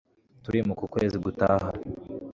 turimuka 0.43 0.81
ukwezi 0.87 1.15
gutaha 1.25 1.69